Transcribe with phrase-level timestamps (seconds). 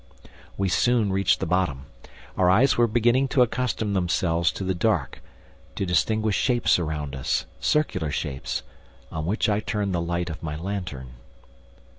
[0.57, 1.85] We soon reached the bottom.
[2.35, 5.21] Our eyes were beginning to accustom themselves to the dark,
[5.75, 7.45] to distinguish shapes around us...
[7.59, 8.63] circular shapes...
[9.11, 11.11] on which I turned the light of my lantern.